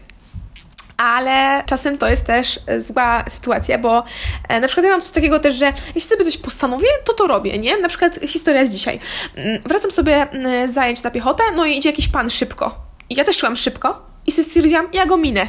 ale 0.96 1.62
czasem 1.66 1.98
to 1.98 2.08
jest 2.08 2.26
też 2.26 2.60
e, 2.66 2.80
zła 2.80 3.24
sytuacja, 3.28 3.78
bo 3.78 4.04
e, 4.48 4.60
na 4.60 4.66
przykład 4.66 4.84
ja 4.84 4.90
mam 4.90 5.00
coś 5.00 5.10
takiego 5.10 5.38
też, 5.38 5.54
że 5.54 5.72
jeśli 5.86 6.00
sobie 6.00 6.24
coś 6.24 6.36
postanowię, 6.36 6.88
to 7.04 7.12
to 7.12 7.26
robię, 7.26 7.58
nie? 7.58 7.76
Na 7.76 7.88
przykład 7.88 8.18
historia 8.26 8.66
z 8.66 8.70
dzisiaj. 8.70 9.00
Mm, 9.36 9.62
wracam 9.62 9.90
sobie 9.90 10.30
mm, 10.30 10.68
zajęć 10.68 11.02
na 11.02 11.10
piechotę, 11.10 11.42
no 11.56 11.66
i 11.66 11.76
idzie 11.76 11.88
jakiś 11.88 12.08
pan 12.08 12.30
szybko. 12.30 12.74
I 13.10 13.14
ja 13.14 13.24
też 13.24 13.36
szłam 13.36 13.56
szybko, 13.56 14.11
i 14.26 14.32
sobie 14.32 14.44
stwierdziłam, 14.44 14.88
ja 14.92 15.06
go 15.06 15.16
minę. 15.16 15.46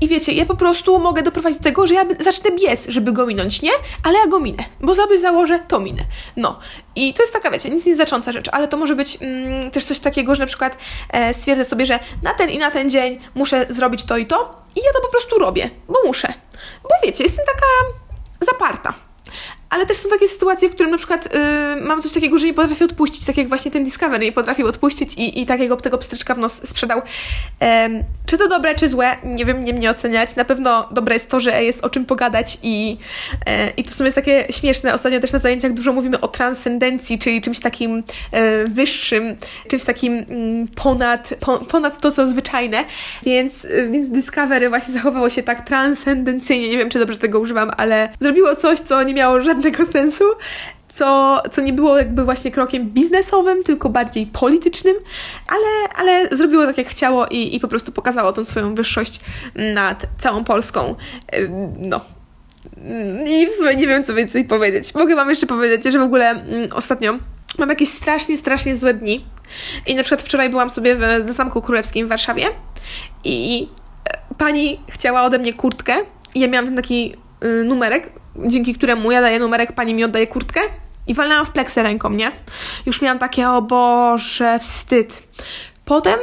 I 0.00 0.08
wiecie, 0.08 0.32
ja 0.32 0.46
po 0.46 0.56
prostu 0.56 0.98
mogę 0.98 1.22
doprowadzić 1.22 1.58
do 1.58 1.64
tego, 1.64 1.86
że 1.86 1.94
ja 1.94 2.04
zacznę 2.20 2.50
biec, 2.50 2.86
żeby 2.88 3.12
go 3.12 3.26
minąć, 3.26 3.62
nie? 3.62 3.70
Ale 4.02 4.18
ja 4.18 4.26
go 4.26 4.40
minę, 4.40 4.64
bo 4.80 4.94
sobie 4.94 5.18
założę, 5.18 5.58
to 5.68 5.80
minę. 5.80 6.02
No. 6.36 6.58
I 6.96 7.14
to 7.14 7.22
jest 7.22 7.32
taka, 7.32 7.50
wiecie, 7.50 7.70
nic 7.70 7.86
nie 7.86 7.94
znacząca 7.94 8.32
rzecz, 8.32 8.48
ale 8.52 8.68
to 8.68 8.76
może 8.76 8.96
być 8.96 9.18
mm, 9.20 9.70
też 9.70 9.84
coś 9.84 9.98
takiego, 9.98 10.34
że 10.34 10.42
na 10.42 10.46
przykład 10.46 10.78
e, 11.10 11.34
stwierdzę 11.34 11.64
sobie, 11.64 11.86
że 11.86 11.98
na 12.22 12.34
ten 12.34 12.50
i 12.50 12.58
na 12.58 12.70
ten 12.70 12.90
dzień 12.90 13.20
muszę 13.34 13.66
zrobić 13.68 14.04
to 14.04 14.16
i 14.16 14.26
to 14.26 14.62
i 14.76 14.80
ja 14.84 14.92
to 14.92 15.00
po 15.00 15.08
prostu 15.08 15.38
robię, 15.38 15.70
bo 15.88 15.98
muszę. 16.06 16.32
Bo 16.82 16.88
wiecie, 17.04 17.24
jestem 17.24 17.46
taka 17.46 17.66
zaparta. 18.52 19.07
Ale 19.70 19.86
też 19.86 19.96
są 19.96 20.08
takie 20.08 20.28
sytuacje, 20.28 20.68
w 20.68 20.72
którym 20.74 20.90
na 20.90 20.98
przykład 20.98 21.34
yy, 21.34 21.82
mam 21.86 22.02
coś 22.02 22.12
takiego, 22.12 22.38
że 22.38 22.46
nie 22.46 22.54
potrafię 22.54 22.84
odpuścić, 22.84 23.24
tak 23.24 23.36
jak 23.36 23.48
właśnie 23.48 23.70
ten 23.70 23.84
Discovery 23.84 24.24
nie 24.24 24.32
potrafił 24.32 24.66
odpuścić 24.66 25.14
i, 25.14 25.42
i 25.42 25.46
takiego 25.46 25.76
tego 25.76 25.98
pstryczka 25.98 26.34
w 26.34 26.38
nos 26.38 26.68
sprzedał. 26.68 27.02
Um, 27.60 28.02
czy 28.26 28.38
to 28.38 28.48
dobre, 28.48 28.74
czy 28.74 28.88
złe? 28.88 29.16
Nie 29.24 29.44
wiem, 29.44 29.64
nie 29.64 29.72
mnie 29.72 29.90
oceniać. 29.90 30.36
Na 30.36 30.44
pewno 30.44 30.88
dobre 30.90 31.14
jest 31.14 31.30
to, 31.30 31.40
że 31.40 31.64
jest 31.64 31.84
o 31.84 31.90
czym 31.90 32.04
pogadać 32.04 32.58
i, 32.62 32.96
e, 33.46 33.70
i 33.70 33.82
to 33.82 33.90
w 33.90 33.94
sumie 33.94 34.06
jest 34.06 34.14
takie 34.14 34.46
śmieszne. 34.50 34.94
Ostatnio 34.94 35.20
też 35.20 35.32
na 35.32 35.38
zajęciach 35.38 35.72
dużo 35.72 35.92
mówimy 35.92 36.20
o 36.20 36.28
transcendencji, 36.28 37.18
czyli 37.18 37.40
czymś 37.40 37.60
takim 37.60 38.02
e, 38.32 38.64
wyższym, 38.64 39.36
czymś 39.68 39.84
takim 39.84 40.12
mm, 40.12 40.68
ponad, 40.68 41.34
po, 41.40 41.58
ponad 41.58 42.00
to, 42.00 42.10
co 42.10 42.26
zwyczajne. 42.26 42.84
Więc, 43.22 43.66
więc 43.90 44.08
Discovery 44.08 44.68
właśnie 44.68 44.94
zachowało 44.94 45.28
się 45.28 45.42
tak 45.42 45.66
transcendencyjnie. 45.66 46.68
Nie 46.68 46.78
wiem, 46.78 46.88
czy 46.88 46.98
dobrze 46.98 47.18
tego 47.18 47.40
używam, 47.40 47.70
ale 47.76 48.08
zrobiło 48.20 48.56
coś, 48.56 48.80
co 48.80 49.02
nie 49.02 49.14
miało 49.14 49.40
żadnego 49.40 49.57
żadnego 49.58 49.86
sensu, 49.86 50.24
co, 50.88 51.42
co 51.50 51.62
nie 51.62 51.72
było 51.72 51.98
jakby 51.98 52.24
właśnie 52.24 52.50
krokiem 52.50 52.90
biznesowym, 52.90 53.62
tylko 53.62 53.88
bardziej 53.88 54.26
politycznym, 54.26 54.96
ale, 55.46 55.94
ale 55.94 56.36
zrobiło 56.36 56.66
tak, 56.66 56.78
jak 56.78 56.86
chciało 56.86 57.26
i, 57.26 57.56
i 57.56 57.60
po 57.60 57.68
prostu 57.68 57.92
pokazało 57.92 58.32
tą 58.32 58.44
swoją 58.44 58.74
wyższość 58.74 59.20
nad 59.74 60.06
całą 60.18 60.44
Polską. 60.44 60.94
No. 61.78 62.00
I 63.26 63.46
w 63.46 63.52
sumie 63.52 63.76
nie 63.76 63.86
wiem, 63.86 64.04
co 64.04 64.14
więcej 64.14 64.44
powiedzieć. 64.44 64.94
Mogę 64.94 65.16
Wam 65.16 65.30
jeszcze 65.30 65.46
powiedzieć, 65.46 65.92
że 65.92 65.98
w 65.98 66.02
ogóle 66.02 66.42
ostatnio 66.74 67.18
mam 67.58 67.68
jakieś 67.68 67.88
strasznie, 67.88 68.36
strasznie 68.36 68.76
złe 68.76 68.94
dni. 68.94 69.24
I 69.86 69.94
na 69.94 70.02
przykład 70.02 70.22
wczoraj 70.22 70.50
byłam 70.50 70.70
sobie 70.70 70.96
w, 70.96 71.00
na 71.00 71.32
Zamku 71.32 71.62
Królewskim 71.62 72.06
w 72.06 72.08
Warszawie 72.08 72.46
i 73.24 73.68
e, 74.30 74.34
pani 74.34 74.80
chciała 74.88 75.22
ode 75.22 75.38
mnie 75.38 75.52
kurtkę 75.52 75.94
i 76.34 76.40
ja 76.40 76.48
miałam 76.48 76.66
ten 76.66 76.76
taki 76.76 77.14
y, 77.44 77.64
numerek 77.64 78.12
dzięki 78.46 78.74
któremu 78.74 79.10
ja 79.10 79.20
daję 79.20 79.38
numerek, 79.38 79.72
pani 79.72 79.94
mi 79.94 80.04
oddaje 80.04 80.26
kurtkę 80.26 80.60
i 81.06 81.14
walnęłam 81.14 81.46
w 81.46 81.50
pleksę 81.50 81.82
ręką, 81.82 82.10
nie? 82.10 82.32
Już 82.86 83.02
miałam 83.02 83.18
takie, 83.18 83.50
o 83.50 83.62
Boże, 83.62 84.58
wstyd. 84.58 85.22
Potem 85.84 86.18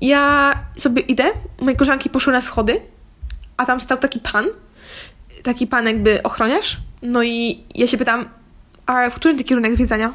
ja 0.00 0.54
sobie 0.76 1.02
idę, 1.02 1.24
moje 1.60 1.76
koleżanki 1.76 2.10
poszły 2.10 2.32
na 2.32 2.40
schody, 2.40 2.80
a 3.56 3.66
tam 3.66 3.80
stał 3.80 3.98
taki 3.98 4.20
pan, 4.20 4.46
taki 5.42 5.66
pan 5.66 5.86
jakby 5.86 6.22
ochroniarz, 6.22 6.80
no 7.02 7.22
i 7.22 7.64
ja 7.74 7.86
się 7.86 7.98
pytam, 7.98 8.28
a 8.86 9.10
w 9.10 9.14
którym 9.14 9.38
ty 9.38 9.44
kierunek 9.44 9.74
zwiedzania? 9.74 10.14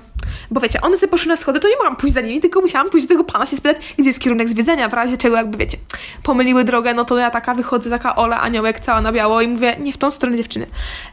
Bo 0.52 0.62
wiecie, 0.62 0.82
one 0.82 0.98
sobie 0.98 1.12
poszły 1.12 1.28
na 1.28 1.36
schody, 1.36 1.60
to 1.60 1.68
nie 1.68 1.76
mogłam 1.76 1.96
pójść 1.96 2.16
za 2.16 2.22
nimi, 2.22 2.40
tylko 2.40 2.62
musiałam 2.62 2.90
pójść 2.90 3.08
do 3.08 3.10
tego 3.10 3.24
pana 3.24 3.46
się 3.46 3.58
spytać, 3.58 3.78
gdzie 3.98 4.10
jest 4.10 4.20
kierunek 4.20 4.50
zwiedzania, 4.50 4.90
w 4.90 4.94
razie 4.94 5.18
czego 5.18 5.36
jakby, 5.36 5.58
wiecie, 5.58 5.78
pomyliły 6.24 6.64
drogę, 6.64 6.94
no 6.94 7.06
to 7.06 7.18
ja 7.18 7.30
taka 7.30 7.54
wychodzę, 7.54 7.90
taka 7.90 8.16
Ola, 8.16 8.42
aniołek, 8.42 8.80
cała 8.80 9.02
na 9.02 9.12
biało 9.12 9.42
i 9.42 9.48
mówię, 9.48 9.76
nie 9.80 9.94
w 9.94 9.98
tą 9.98 10.12
stronę 10.12 10.38
dziewczyny. 10.38 10.66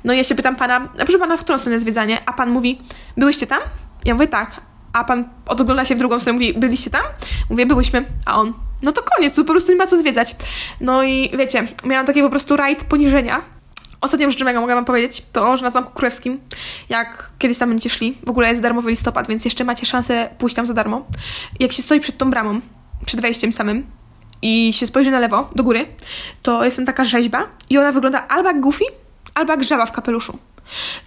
No 0.04 0.12
i 0.12 0.16
ja 0.16 0.24
się 0.24 0.34
pytam 0.34 0.56
pana, 0.56 0.88
proszę 0.96 1.18
pana, 1.18 1.36
w 1.36 1.40
którą 1.40 1.58
stronę 1.58 1.78
zwiedzanie? 1.78 2.18
A 2.26 2.32
pan 2.32 2.50
mówi, 2.50 2.78
byłyście 3.16 3.46
tam? 3.46 3.60
Ja 4.04 4.14
mówię, 4.14 4.26
tak. 4.26 4.60
A 4.92 5.04
pan 5.04 5.28
odgląda 5.46 5.84
się 5.84 5.94
w 5.94 5.98
drugą 5.98 6.20
stronę, 6.20 6.38
mówi, 6.38 6.54
byliście 6.54 6.90
tam? 6.90 7.02
Mówię, 7.50 7.66
byłyśmy. 7.66 8.04
A 8.26 8.40
on, 8.40 8.52
no 8.82 8.92
to 8.92 9.02
koniec, 9.02 9.34
tu 9.34 9.44
po 9.44 9.52
prostu 9.52 9.72
nie 9.72 9.78
ma 9.78 9.86
co 9.86 9.98
zwiedzać. 9.98 10.36
No 10.80 11.02
i 11.04 11.30
wiecie, 11.38 11.66
miałam 11.84 12.06
taki 12.06 12.22
po 12.22 12.30
prostu 12.30 12.56
rajd 12.56 12.84
poniżenia, 12.84 13.42
Ostatnią 14.00 14.30
rzeczą, 14.30 14.46
jaką 14.46 14.60
mogę 14.60 14.74
Wam 14.74 14.84
powiedzieć, 14.84 15.22
to, 15.32 15.56
że 15.56 15.64
na 15.64 15.70
Zamku 15.70 15.92
Królewskim, 15.92 16.40
jak 16.88 17.32
kiedyś 17.38 17.58
tam 17.58 17.68
będziecie 17.68 17.90
szli, 17.90 18.18
w 18.26 18.30
ogóle 18.30 18.48
jest 18.48 18.62
darmowy 18.62 18.90
listopad, 18.90 19.28
więc 19.28 19.44
jeszcze 19.44 19.64
macie 19.64 19.86
szansę 19.86 20.28
pójść 20.38 20.56
tam 20.56 20.66
za 20.66 20.74
darmo. 20.74 21.06
Jak 21.60 21.72
się 21.72 21.82
stoi 21.82 22.00
przed 22.00 22.18
tą 22.18 22.30
bramą, 22.30 22.60
przed 23.06 23.20
wejściem 23.20 23.52
samym 23.52 23.86
i 24.42 24.72
się 24.72 24.86
spojrzy 24.86 25.10
na 25.10 25.18
lewo, 25.18 25.50
do 25.54 25.62
góry, 25.62 25.86
to 26.42 26.64
jest 26.64 26.76
tam 26.76 26.86
taka 26.86 27.04
rzeźba 27.04 27.46
i 27.70 27.78
ona 27.78 27.92
wygląda 27.92 28.28
albo 28.28 28.48
jak 28.48 28.60
Goofy, 28.60 28.84
albo 29.34 29.52
jak 29.52 29.64
żaba 29.64 29.86
w 29.86 29.92
kapeluszu. 29.92 30.38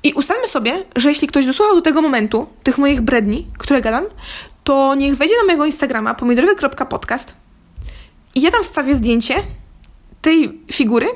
I 0.03 0.13
ustalmy 0.13 0.47
sobie, 0.47 0.85
że 0.95 1.09
jeśli 1.09 1.27
ktoś 1.27 1.45
dosłuchał 1.45 1.75
do 1.75 1.81
tego 1.81 2.01
momentu 2.01 2.47
tych 2.63 2.77
moich 2.77 3.01
bredni, 3.01 3.47
które 3.57 3.81
gadam, 3.81 4.05
to 4.63 4.95
niech 4.95 5.15
wejdzie 5.15 5.35
na 5.37 5.43
mojego 5.43 5.65
Instagrama 5.65 6.13
pomidorowy.podcast 6.13 7.33
i 8.35 8.41
ja 8.41 8.51
tam 8.51 8.63
wstawię 8.63 8.95
zdjęcie 8.95 9.35
tej 10.21 10.61
figury 10.71 11.07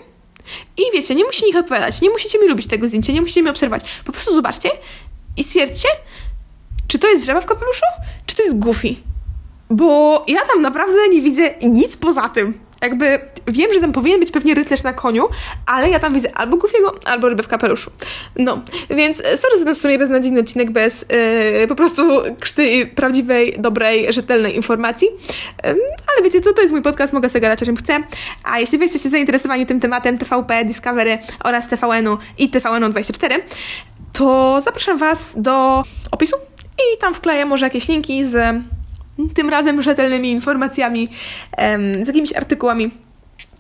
i 0.78 0.82
wiecie, 0.94 1.16
nie 1.16 1.26
musi 1.26 1.46
nich 1.46 1.56
odpowiadać, 1.56 2.02
nie 2.02 2.10
musicie 2.10 2.40
mi 2.40 2.48
lubić 2.48 2.68
tego 2.68 2.88
zdjęcia, 2.88 3.14
nie 3.14 3.22
musicie 3.22 3.44
mi 3.44 3.50
obserwować. 3.50 3.84
Po 4.06 4.12
prostu 4.12 4.34
zobaczcie 4.34 4.70
i 5.38 5.44
stwierdźcie, 5.44 5.90
czy 6.88 7.00
to 7.00 7.08
jest 7.08 7.26
żaba 7.26 7.42
w 7.42 7.46
kapeluszu, 7.46 7.86
czy 8.26 8.36
to 8.36 8.44
jest 8.44 8.60
Goofy. 8.60 8.96
Bo 9.70 10.24
ja 10.28 10.46
tam 10.46 10.62
naprawdę 10.62 11.10
nie 11.10 11.22
widzę 11.22 11.54
nic 11.62 11.98
poza 11.98 12.30
tym 12.30 12.65
jakby 12.86 13.20
wiem, 13.48 13.74
że 13.74 13.80
tam 13.80 13.92
powinien 13.92 14.20
być 14.20 14.32
pewnie 14.32 14.54
rycerz 14.56 14.84
na 14.84 14.94
koniu, 14.94 15.28
ale 15.66 15.90
ja 15.90 16.00
tam 16.00 16.14
widzę 16.14 16.38
albo 16.38 16.58
Goofiego, 16.58 16.96
albo 17.06 17.30
rybę 17.30 17.44
w 17.44 17.48
kapeluszu. 17.48 17.92
No, 18.36 18.62
więc 18.90 19.20
e, 19.20 19.38
sorry 19.38 19.58
za 19.58 19.66
ten 19.66 19.76
w 19.76 19.78
sumie 19.78 20.00
beznadziejny 20.00 20.40
odcinek 20.40 20.72
bez 20.72 21.06
yy, 21.60 21.68
po 21.68 21.76
prostu 21.76 22.04
krzty 22.40 22.88
prawdziwej, 22.96 23.56
dobrej, 23.60 24.14
rzetelnej 24.14 24.56
informacji. 24.56 25.08
Yy, 25.64 25.70
ale 26.14 26.24
wiecie 26.24 26.42
co, 26.42 26.54
to 26.54 26.62
jest 26.62 26.74
mój 26.74 26.82
podcast, 26.82 27.14
mogę 27.14 27.30
sobie 27.30 27.42
gadać 27.42 27.62
o 27.64 27.66
czym 27.66 27.76
chcę. 27.76 28.04
A 28.44 28.60
jeśli 28.60 28.78
wy 28.78 28.84
jesteście 28.84 29.10
zainteresowani 29.10 29.66
tym 29.66 29.80
tematem 29.80 30.18
TVP, 30.18 30.66
Discovery 30.66 31.18
oraz 31.44 31.68
TVN-u 31.68 32.18
i 32.38 32.50
TVN-u24, 32.50 33.40
to 34.14 34.62
zapraszam 34.62 34.98
Was 34.98 35.34
do 35.38 35.84
opisu 36.12 36.36
i 36.78 36.98
tam 36.98 37.14
wkleję 37.14 37.46
może 37.46 37.66
jakieś 37.66 37.88
linki 37.88 38.24
z 38.24 38.62
tym 39.34 39.50
razem 39.50 39.82
rzetelnymi 39.82 40.32
informacjami, 40.32 41.10
z 42.02 42.08
jakimiś 42.08 42.34
artykułami 42.34 42.92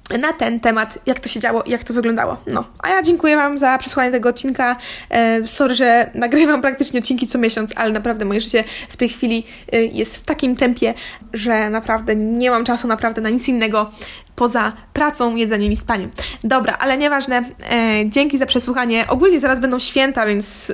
na 0.09 0.33
ten 0.33 0.59
temat, 0.59 0.99
jak 1.05 1.19
to 1.19 1.29
się 1.29 1.39
działo 1.39 1.63
jak 1.65 1.83
to 1.83 1.93
wyglądało. 1.93 2.37
No, 2.47 2.63
a 2.83 2.89
ja 2.89 3.01
dziękuję 3.01 3.35
Wam 3.35 3.57
za 3.57 3.77
przesłuchanie 3.77 4.11
tego 4.11 4.29
odcinka. 4.29 4.75
E, 5.09 5.47
sorry, 5.47 5.75
że 5.75 6.09
nagrywam 6.13 6.61
praktycznie 6.61 6.99
odcinki 6.99 7.27
co 7.27 7.37
miesiąc, 7.37 7.73
ale 7.75 7.91
naprawdę 7.91 8.25
moje 8.25 8.41
życie 8.41 8.63
w 8.89 8.97
tej 8.97 9.09
chwili 9.09 9.43
e, 9.71 9.85
jest 9.85 10.17
w 10.17 10.25
takim 10.25 10.55
tempie, 10.55 10.93
że 11.33 11.69
naprawdę 11.69 12.15
nie 12.15 12.51
mam 12.51 12.65
czasu 12.65 12.87
naprawdę 12.87 13.21
na 13.21 13.29
nic 13.29 13.49
innego 13.49 13.91
poza 14.35 14.73
pracą, 14.93 15.35
jedzeniem 15.35 15.71
i 15.71 15.75
spaniem. 15.75 16.11
Dobra, 16.43 16.73
ale 16.79 16.97
nieważne. 16.97 17.43
E, 17.71 18.09
dzięki 18.09 18.37
za 18.37 18.45
przesłuchanie. 18.45 19.05
Ogólnie 19.07 19.39
zaraz 19.39 19.59
będą 19.59 19.79
święta, 19.79 20.25
więc 20.25 20.69
e, 20.69 20.73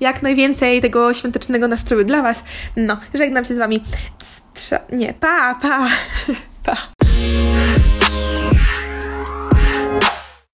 jak 0.00 0.22
najwięcej 0.22 0.80
tego 0.80 1.14
świątecznego 1.14 1.68
nastroju 1.68 2.04
dla 2.04 2.22
Was. 2.22 2.44
No, 2.76 2.96
żegnam 3.14 3.44
się 3.44 3.54
z 3.54 3.58
Wami. 3.58 3.84
Strza- 4.18 4.80
nie, 4.92 5.14
pa, 5.14 5.54
pa, 5.62 5.88
pa. 6.66 6.76
Música 8.10 8.67